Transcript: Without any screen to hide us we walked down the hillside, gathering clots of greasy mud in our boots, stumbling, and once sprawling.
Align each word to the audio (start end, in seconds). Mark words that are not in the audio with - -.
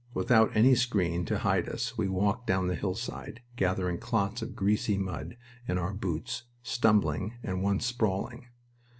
Without 0.15 0.57
any 0.57 0.73
screen 0.73 1.25
to 1.25 1.37
hide 1.37 1.69
us 1.69 1.95
we 1.95 2.07
walked 2.09 2.47
down 2.47 2.65
the 2.65 2.73
hillside, 2.73 3.43
gathering 3.55 3.99
clots 3.99 4.41
of 4.41 4.55
greasy 4.55 4.97
mud 4.97 5.37
in 5.67 5.77
our 5.77 5.93
boots, 5.93 6.45
stumbling, 6.63 7.35
and 7.43 7.61
once 7.61 7.85
sprawling. 7.85 8.47